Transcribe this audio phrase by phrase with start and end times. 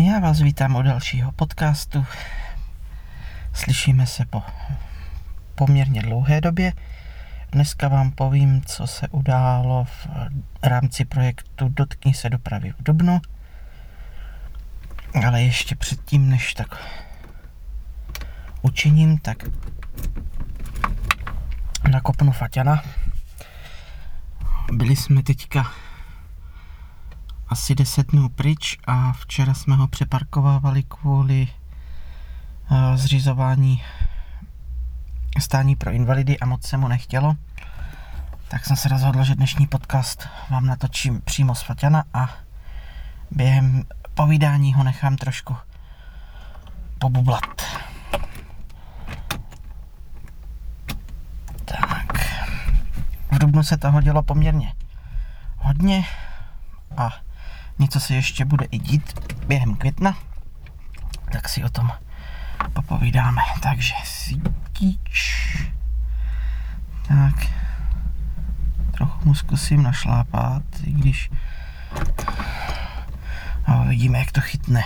[0.00, 2.06] Já vás vítám u dalšího podcastu.
[3.52, 4.42] Slyšíme se po
[5.54, 6.72] poměrně dlouhé době.
[7.52, 10.08] Dneska vám povím, co se událo v
[10.62, 13.20] rámci projektu Dotkni se dopravy v Dubnu.
[15.26, 16.76] Ale ještě předtím, než tak
[18.62, 19.44] učiním, tak
[21.90, 22.82] nakopnu Faťana.
[24.72, 25.72] Byli jsme teďka
[27.48, 31.48] asi 10 dnů pryč a včera jsme ho přeparkovávali kvůli
[32.70, 33.82] uh, zřizování
[35.38, 37.36] stání pro invalidy a moc se mu nechtělo.
[38.48, 42.30] Tak jsem se rozhodl, že dnešní podcast vám natočím přímo z Faťana a
[43.30, 45.56] během povídání ho nechám trošku
[46.98, 47.62] pobublat.
[51.64, 52.18] Tak.
[53.30, 54.72] V Dubnu se toho dělo poměrně
[55.58, 56.04] hodně
[56.96, 57.27] a
[57.78, 60.16] něco se ještě bude i dít během května,
[61.32, 61.90] tak si o tom
[62.72, 63.42] popovídáme.
[63.62, 65.46] Takže sítič.
[67.08, 67.34] Tak.
[68.90, 71.30] Trochu mu zkusím našlápat, i když
[73.68, 74.84] a vidíme, jak to chytne.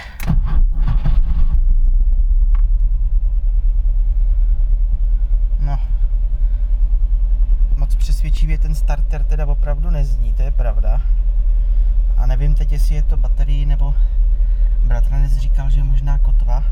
[5.60, 5.80] No.
[7.76, 11.00] Moc přesvědčivě ten starter teda opravdu nezní, to je pravda.
[12.22, 13.94] A nevím teď, jestli je to baterii nebo
[14.84, 16.64] bratranec říkal, že možná kotva.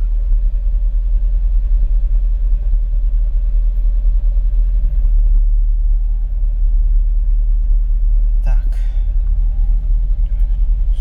[8.44, 8.78] Tak.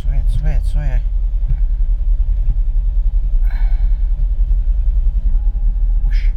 [0.01, 1.01] Co je, co je, co je?
[6.07, 6.33] Už.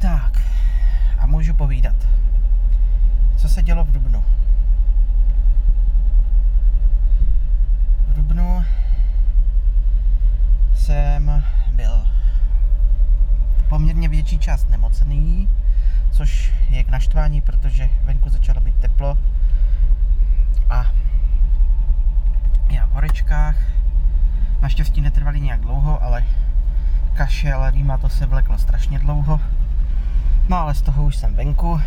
[0.00, 0.40] Tak.
[1.18, 1.94] A můžu povídat.
[3.36, 4.24] Co se dělo v Dubnu?
[8.08, 8.64] V Dubnu
[10.74, 12.06] jsem byl
[14.24, 15.48] větší část nemocný,
[16.10, 19.18] což je k naštvání, protože venku začalo být teplo
[20.70, 20.86] a
[22.70, 23.56] já v horečkách.
[24.60, 26.24] Naštěstí netrvali nějak dlouho, ale
[27.14, 29.40] kašel, rýma to se vleklo strašně dlouho.
[30.48, 31.80] No ale z toho už jsem venku,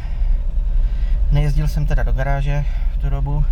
[1.31, 3.45] Nejezdil jsem teda do garáže v tu dobu,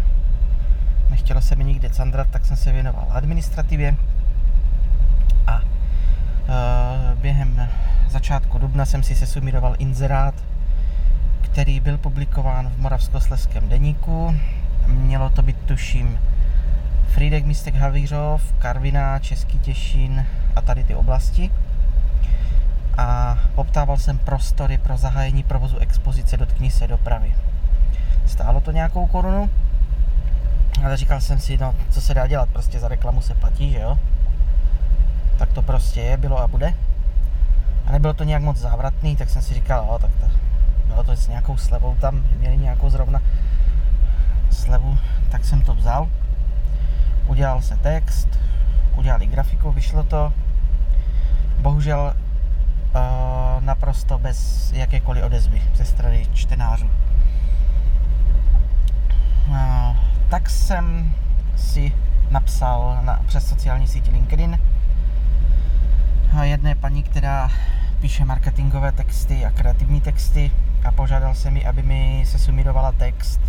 [1.10, 3.96] nechtělo se mi nikde candrat, tak jsem se věnoval administrativě
[5.48, 7.68] a e, během
[8.16, 10.36] začátku dubna jsem si sesumíroval inzerát,
[11.42, 14.36] který byl publikován v Moravskosleském deníku.
[14.88, 16.20] Mělo to být, tuším,
[17.08, 21.52] Frídek, Místek, Havířov, Karviná, Český Těšín a tady ty oblasti.
[22.98, 27.36] A poptával jsem prostory pro zahájení provozu expozice Dotkni se dopravy.
[28.26, 29.50] Stálo to nějakou korunu,
[30.86, 33.80] ale říkal jsem si, no co se dá dělat, prostě za reklamu se platí, že
[33.80, 34.00] jo?
[35.38, 36.74] Tak to prostě je, bylo a bude.
[37.86, 40.26] A nebylo to nějak moc závratný, tak jsem si říkal, jo, tak to,
[40.88, 43.22] bylo to s nějakou slevou tam, měli nějakou zrovna
[44.52, 44.98] slevu,
[45.30, 46.08] tak jsem to vzal.
[47.28, 48.28] Udělal se text,
[48.96, 50.34] udělali grafiku, vyšlo to.
[51.60, 56.90] Bohužel uh, naprosto bez jakékoliv odezvy ze strany čtenářů.
[59.48, 59.56] Uh,
[60.30, 61.14] tak jsem
[61.56, 61.94] si
[62.30, 64.60] napsal na, přes sociální síť LinkedIn
[66.44, 67.50] jedné paní, která
[68.06, 70.52] píše marketingové texty a kreativní texty
[70.84, 73.42] a požádal jsem mi, aby mi se sumírovala text,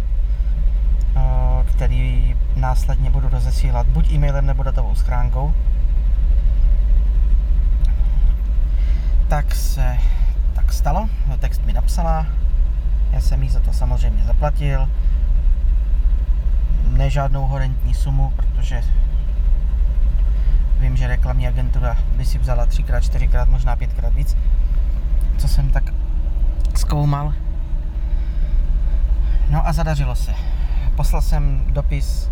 [1.64, 5.54] který následně budu rozesílat buď e-mailem nebo datovou schránkou.
[9.28, 9.98] Tak se
[10.54, 12.26] tak stalo, text mi napsala,
[13.12, 14.88] já jsem jí za to samozřejmě zaplatil,
[16.88, 18.82] ne žádnou horentní sumu, protože
[20.80, 24.36] vím, že reklamní agentura by si vzala třikrát, čtyřikrát, možná pětkrát víc,
[25.36, 25.84] co jsem tak
[26.74, 27.32] zkoumal.
[29.50, 30.34] No a zadařilo se.
[30.96, 32.30] Poslal jsem dopis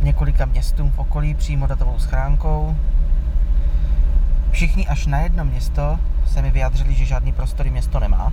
[0.00, 2.76] několika městům v okolí přímo datovou schránkou.
[4.50, 8.32] Všichni až na jedno město se mi vyjádřili, že žádný prostory město nemá.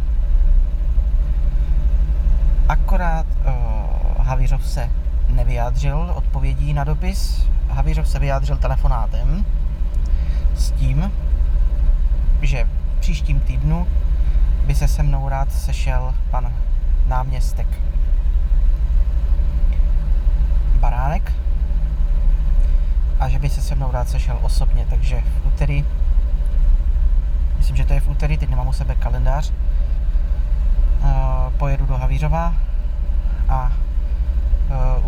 [2.69, 4.89] Akorát uh, Havířov se
[5.29, 7.50] nevyjádřil odpovědí na dopis.
[7.71, 9.45] Havířov se vyjádřil telefonátem
[10.55, 11.11] s tím,
[12.41, 13.87] že v příštím týdnu
[14.65, 16.53] by se se mnou rád sešel pan
[17.07, 17.67] náměstek
[20.79, 21.33] Baránek
[23.19, 25.85] a že by se se mnou rád sešel osobně, takže v úterý,
[27.57, 31.09] myslím, že to je v úterý, teď nemám u sebe kalendář, uh,
[31.57, 32.53] pojedu do Havířova
[33.49, 33.71] a
[34.69, 35.05] uh,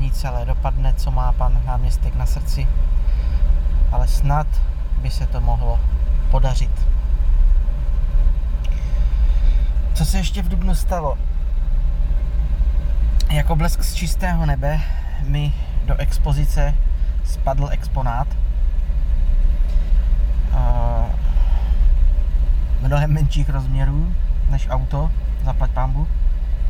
[0.00, 2.66] vyšetřování celé dopadne, co má pan náměstek na srdci,
[3.92, 4.46] ale snad
[5.02, 5.80] by se to mohlo
[6.30, 6.70] podařit.
[9.94, 11.18] Co se ještě v Dubnu stalo?
[13.30, 14.80] Jako blesk z čistého nebe
[15.26, 15.52] mi
[15.86, 16.74] do expozice
[17.24, 18.28] spadl exponát.
[22.80, 24.14] Mnohem menších rozměrů
[24.50, 25.10] než auto,
[25.44, 26.06] zaplať pámbu.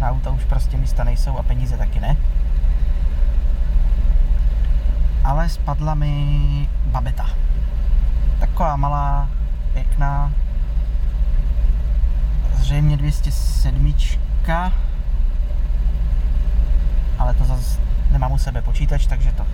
[0.01, 2.17] Na auta už prostě místa nejsou a peníze taky ne.
[5.25, 7.27] Ale spadla mi babeta.
[8.41, 9.29] Taková malá,
[9.73, 10.33] pěkná,
[12.57, 13.95] zřejmě 207,
[17.19, 17.81] ale to zase
[18.11, 19.47] nemám u sebe počítač, takže to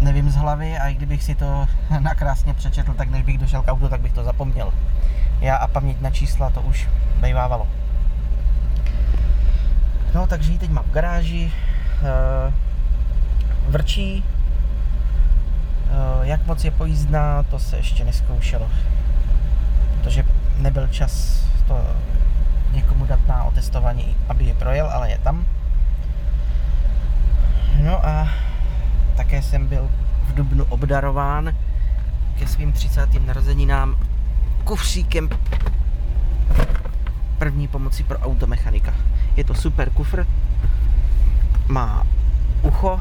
[0.00, 1.66] nevím z hlavy a i kdybych si to
[2.00, 4.72] nakrásně přečetl, tak než bych došel k autu, tak bych to zapomněl.
[5.40, 6.88] Já a paměť na čísla to už
[7.20, 7.68] bejvávalo.
[10.14, 11.52] No, takže ji teď mám v garáži,
[12.02, 12.52] e,
[13.68, 14.26] vrčí, e,
[16.26, 18.70] jak moc je pojízdná, to se ještě neskoušelo,
[20.00, 20.24] protože
[20.58, 21.86] nebyl čas to
[22.72, 25.44] někomu dát na otestování, aby je projel, ale je tam.
[27.82, 28.28] No a
[29.16, 29.90] také jsem byl
[30.28, 31.52] v Dubnu obdarován
[32.38, 33.26] ke svým 30.
[33.26, 33.96] narozeninám
[34.64, 35.28] kufříkem
[37.38, 38.94] první pomoci pro automechanika.
[39.36, 40.26] Je to super kufr,
[41.68, 42.06] má
[42.62, 43.00] ucho,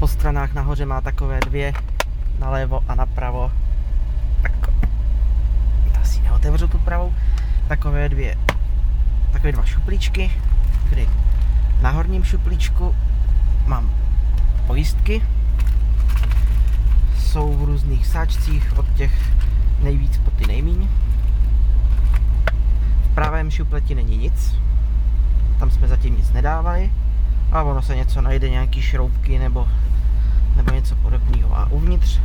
[0.00, 1.72] po stranách nahoře má takové dvě,
[2.38, 3.52] nalevo a napravo,
[4.42, 4.52] tak
[6.00, 7.14] asi neotevřu tu pravou,
[7.68, 8.36] takové dvě,
[9.32, 10.30] takové dva šuplíčky,
[10.90, 11.08] kdy
[11.82, 12.94] na horním šuplíčku
[13.66, 13.90] mám
[14.66, 15.22] pojistky,
[17.18, 19.12] jsou v různých sáčcích od těch
[19.82, 20.88] nejvíc po ty nejmíň.
[23.02, 24.56] V pravém šupleti není nic,
[25.58, 26.90] tam jsme zatím nic nedávali,
[27.52, 29.68] a ono se něco najde, nějaký šroubky nebo,
[30.56, 31.56] nebo něco podobného.
[31.56, 32.20] A uvnitř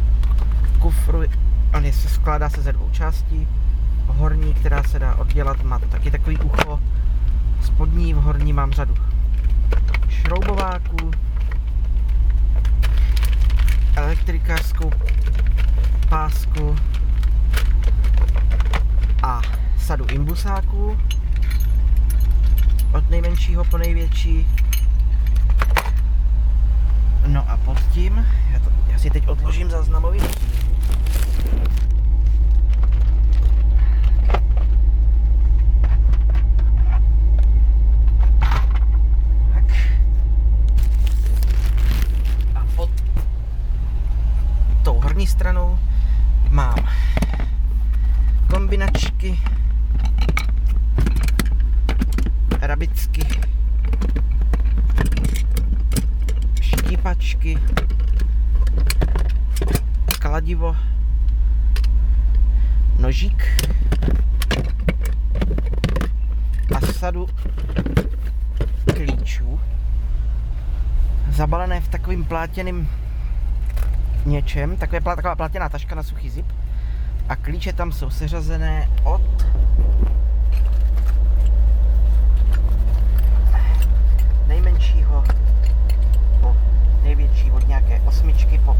[0.80, 1.24] kufru,
[1.74, 3.48] on je, se skládá se ze dvou částí,
[4.07, 6.80] horní, která se dá oddělat, má taky takový ucho,
[7.62, 8.95] spodní v horní mám řadu
[10.10, 11.12] šroubováků,
[13.95, 14.92] elektrikářskou
[16.10, 16.75] pásku
[19.24, 19.42] a
[19.77, 20.98] sadu imbusáků
[22.94, 24.48] od nejmenšího po největší.
[27.27, 30.19] No a pod tím, já, to, já si teď odložím záznamový
[45.27, 45.80] stranou
[46.51, 46.75] mám
[48.50, 49.39] kombinačky,
[52.62, 53.22] rabicky,
[57.45, 57.57] štípačky,
[60.19, 60.75] kladivo,
[63.00, 63.44] nožík.
[66.75, 67.27] A sadu
[68.94, 69.59] klíčů.
[71.30, 72.89] Zabalené v takovým plátěným
[74.25, 76.45] něčem, takové, taková platěná taška na suchý zip.
[77.30, 79.45] A klíče tam jsou seřazené od
[84.48, 85.24] nejmenšího
[86.41, 86.55] po
[87.05, 88.77] největší, od nějaké osmičky po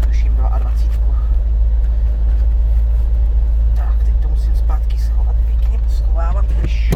[0.00, 1.14] tuším 22.
[3.76, 6.90] Tak, teď to musím zpátky schovat, pěkně poschovávat, když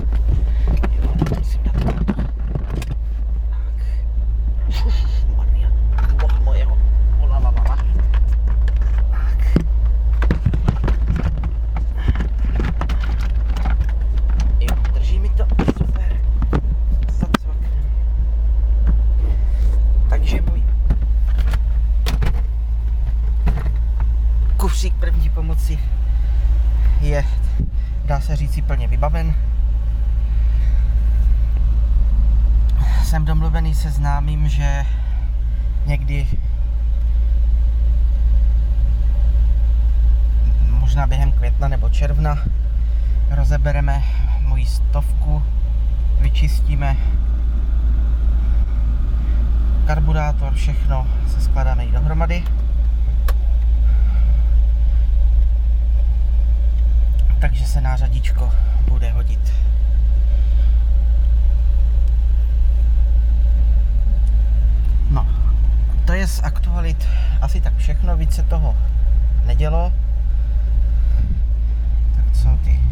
[28.24, 29.34] se říci plně vybaven.
[33.04, 34.86] Jsem domluvený se známým, že
[35.86, 36.26] někdy
[40.68, 42.38] možná během května nebo června
[43.44, 44.02] rozebereme
[44.48, 45.42] moji stovku,
[46.20, 46.96] vyčistíme
[49.86, 52.44] karburátor, všechno se skladáme dohromady
[57.40, 58.52] takže se nářadíčko
[58.88, 59.52] bude hodit.
[65.10, 65.26] No,
[66.04, 67.08] to je z aktualit
[67.40, 68.76] asi tak všechno, více toho
[69.46, 69.92] nedělo.
[72.16, 72.84] Tak co ty?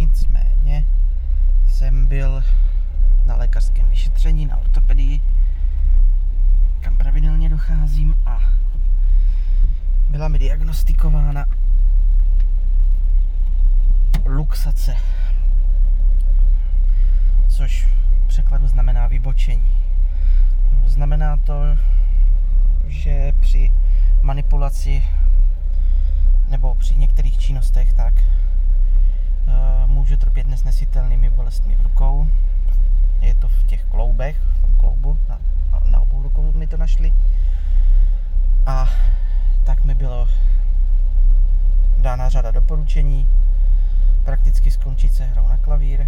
[0.00, 0.84] nicméně
[1.80, 2.44] jsem byl
[3.26, 5.20] na lékařském vyšetření, na ortopedii,
[6.80, 8.40] kam pravidelně docházím a
[10.10, 11.46] byla mi diagnostikována
[14.24, 14.96] luxace,
[17.48, 17.88] což
[18.24, 19.70] v překladu znamená vybočení.
[20.86, 21.62] Znamená to,
[22.86, 23.72] že při
[24.22, 25.02] manipulaci
[26.48, 28.14] nebo při některých činnostech tak
[29.50, 32.28] eh, můžu trpět nesnesitelnými bolestmi v rukou.
[33.20, 35.38] Je to v těch kloubech, v tom kloubu, na,
[35.90, 37.12] na obou rukou mi to našli.
[38.66, 38.88] A
[39.64, 40.28] tak mi bylo
[41.98, 43.28] dána řada doporučení,
[44.24, 46.06] prakticky skončit se hrou na klavír,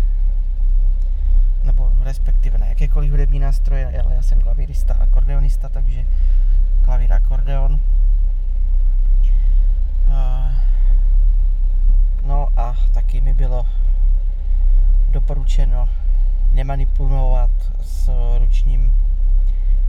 [1.64, 6.04] nebo respektive na jakékoliv hudební nástroje, ale já jsem klavírista a akordeonista, takže
[6.84, 7.80] klavír akordeon.
[12.24, 13.66] No a taky mi bylo
[15.10, 15.88] doporučeno
[16.52, 17.50] nemanipulovat
[17.82, 18.94] s ručním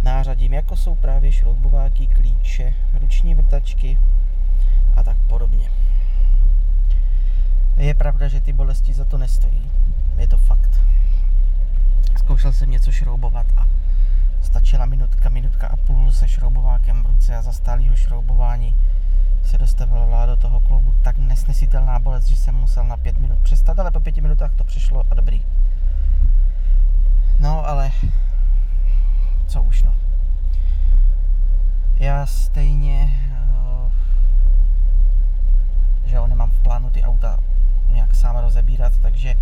[0.03, 3.97] nářadím, jako jsou právě šroubováky, klíče, ruční vrtačky
[4.95, 5.71] a tak podobně.
[7.77, 9.71] Je pravda, že ty bolesti za to nestojí.
[10.17, 10.79] Je to fakt.
[12.17, 13.67] Zkoušel jsem něco šroubovat a
[14.41, 18.75] stačila minutka, minutka a půl se šroubovákem v ruce a za stálého šroubování
[19.43, 23.79] se dostavila do toho kloubu tak nesnesitelná bolest, že jsem musel na pět minut přestat,
[23.79, 25.45] ale po pěti minutách to přišlo a dobrý.
[27.39, 27.91] No ale
[29.47, 29.93] co už no.
[31.99, 33.91] Já stejně, eh,
[36.05, 37.39] že jo, nemám v plánu ty auta
[37.89, 39.35] nějak sám rozebírat, takže,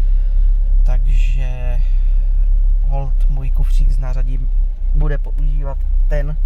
[0.84, 1.81] takže
[2.88, 4.50] hold můj kufřík s nářadím
[4.96, 5.77] bude používat
[6.08, 6.38] ten,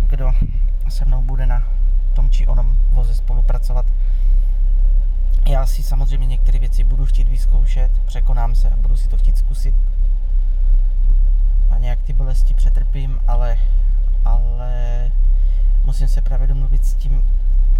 [0.00, 0.32] kdo
[0.88, 1.62] se mnou bude na
[2.14, 3.86] tom či onom voze spolupracovat.
[5.48, 9.38] Já si samozřejmě některé věci budu chtít vyzkoušet, překonám se a budu si to chtít
[9.38, 9.74] zkusit.
[11.70, 13.58] A nějak ty bolesti přetrpím, ale,
[14.24, 15.10] ale
[15.84, 17.24] musím se právě domluvit s tím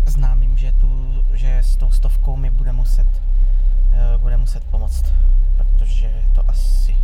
[0.06, 5.04] známým, že, tu, že s tou stovkou mi bude muset, uh, bude muset pomoct,
[5.56, 6.96] protože to asi,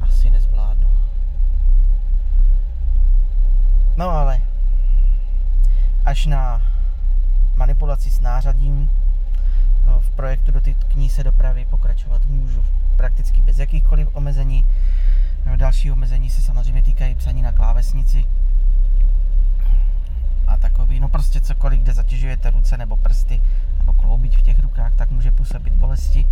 [0.00, 0.88] asi nezvládnu.
[3.96, 4.40] No ale
[6.04, 6.62] až na
[7.56, 12.64] manipulaci s nářadím eh, v projektu dotykní se dopravy pokračovat můžu
[12.96, 14.66] prakticky bez jakýchkoliv omezení.
[15.56, 18.24] Další omezení se samozřejmě týkají psaní na klávesnici
[20.46, 23.42] a takový, no prostě cokoliv, kde zatěžujete ruce nebo prsty
[23.78, 26.26] nebo kloubiť v těch rukách, tak může působit bolesti.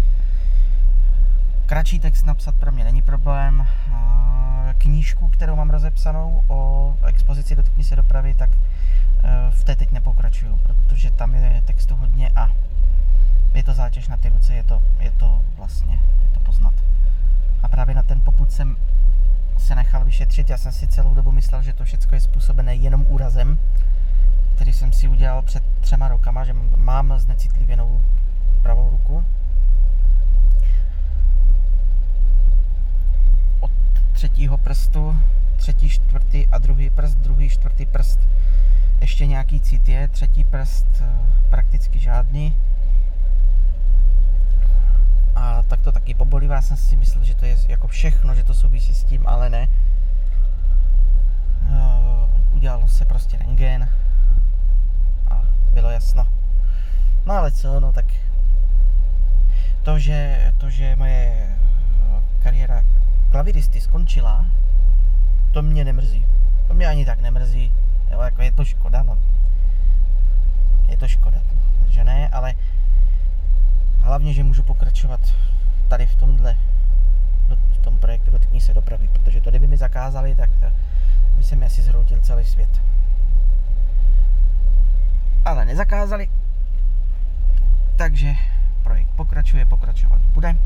[1.66, 3.66] Kratší text napsat pro mě není problém.
[4.78, 9.09] Knížku, kterou mám rozepsanou o expozici dotykní se dopravy, tak Eh,
[9.50, 12.50] v té teď nepokračuju, protože tam je textu hodně a
[13.54, 16.74] je to zátěž na ty ruce, je to, je to vlastně, je to poznat.
[17.62, 18.76] A právě na ten poput jsem
[19.58, 23.06] se nechal vyšetřit, já jsem si celou dobu myslel, že to všechno je způsobené jenom
[23.08, 23.58] úrazem,
[24.54, 28.00] který jsem si udělal před třema rokama, že mám znecitlivěnou
[28.62, 29.24] pravou ruku.
[33.60, 33.70] Od
[34.12, 35.16] třetího prstu,
[35.60, 38.18] třetí, čtvrtý a druhý prst, druhý, čtvrtý prst
[39.00, 41.06] ještě nějaký cit je, třetí prst eh,
[41.50, 42.56] prakticky žádný.
[45.34, 48.44] A tak to taky pobolívá, já jsem si myslel, že to je jako všechno, že
[48.44, 49.68] to souvisí s tím, ale ne.
[51.68, 53.88] Uh, udělalo se prostě rengen
[55.30, 56.26] a bylo jasno.
[57.26, 58.04] No ale co, no tak
[59.82, 62.84] to, že, to, že moje eh, kariéra
[63.30, 64.46] klaviristy skončila,
[65.52, 66.26] to mě nemrzí.
[66.66, 67.72] To mě ani tak nemrzí.
[68.10, 69.18] Jo, jako je to škoda, no.
[70.88, 71.38] Je to škoda,
[71.88, 72.54] že ne, ale
[74.00, 75.20] hlavně, že můžu pokračovat
[75.88, 76.56] tady v tomhle,
[77.72, 80.66] v tom projektu Dotkní se dopravy, protože to kdyby mi zakázali, tak to,
[81.36, 82.80] by se mi asi zhroutil celý svět.
[85.44, 86.28] Ale nezakázali,
[87.96, 88.34] takže
[88.82, 90.56] projekt pokračuje, pokračovat bude.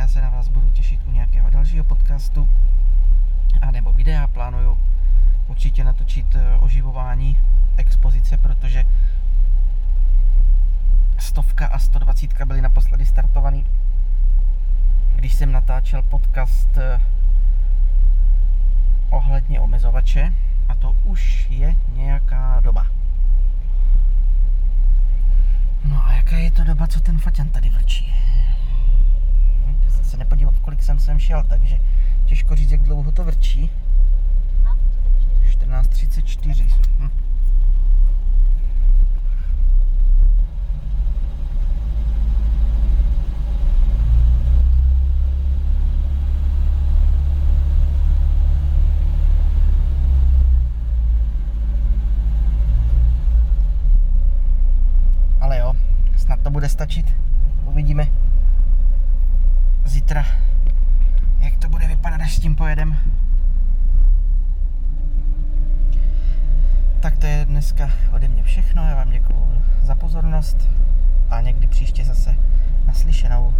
[0.00, 2.48] Já se na vás budu těšit u nějakého dalšího podcastu
[3.60, 4.26] a nebo videa.
[4.28, 4.78] Plánuju
[5.46, 7.38] určitě natočit eh, oživování
[7.76, 8.84] expozice, protože
[11.18, 13.66] stovka a 120 byly naposledy startovaný,
[15.16, 17.00] když jsem natáčel podcast eh,
[19.10, 20.32] ohledně omezovače
[20.68, 22.86] a to už je nějaká doba.
[25.84, 28.14] No a jaká je to doba, co ten Faťan tady vrčí?
[30.20, 31.78] nepodívat, kolik jsem sem šel, takže
[32.26, 33.70] těžko říct, jak dlouho to vrčí.
[35.46, 36.64] 14.34.
[36.98, 37.10] Hm.
[55.40, 55.72] Ale jo,
[56.16, 57.06] snad to bude stačit.
[57.64, 58.29] Uvidíme
[59.90, 60.24] zítra,
[61.40, 62.96] jak to bude vypadat, až s tím pojedem.
[67.00, 68.88] Tak to je dneska ode mě všechno.
[68.88, 70.68] Já vám děkuju za pozornost
[71.30, 72.36] a někdy příště zase
[72.86, 73.54] naslyšenou.